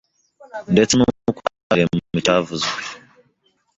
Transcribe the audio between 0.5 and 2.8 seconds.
ndetse n’uko mwaganiriye mu kiciro cyavuzwe